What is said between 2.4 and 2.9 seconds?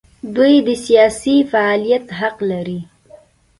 لري.